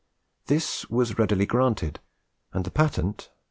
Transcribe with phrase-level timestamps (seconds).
[0.47, 1.99] This was readily granted,
[2.53, 3.35] and the patent (No.